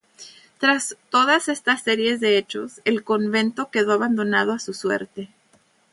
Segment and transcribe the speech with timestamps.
[0.57, 5.29] Tras todas estas series de hechos, el convento quedó abandonado a su suerte.